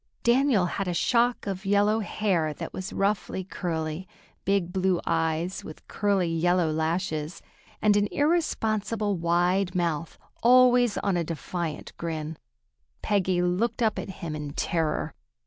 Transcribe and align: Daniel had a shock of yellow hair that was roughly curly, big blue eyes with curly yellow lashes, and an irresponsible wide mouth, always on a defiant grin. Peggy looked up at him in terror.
Daniel 0.23 0.65
had 0.65 0.87
a 0.87 0.95
shock 0.95 1.45
of 1.45 1.63
yellow 1.63 1.99
hair 1.99 2.55
that 2.55 2.73
was 2.73 2.91
roughly 2.91 3.43
curly, 3.43 4.07
big 4.45 4.73
blue 4.73 4.99
eyes 5.05 5.63
with 5.63 5.87
curly 5.87 6.27
yellow 6.27 6.71
lashes, 6.71 7.39
and 7.83 7.95
an 7.95 8.07
irresponsible 8.11 9.15
wide 9.15 9.75
mouth, 9.75 10.17
always 10.41 10.97
on 10.97 11.17
a 11.17 11.23
defiant 11.23 11.95
grin. 11.97 12.35
Peggy 13.03 13.43
looked 13.43 13.83
up 13.83 13.99
at 13.99 14.09
him 14.09 14.35
in 14.35 14.53
terror. 14.53 15.13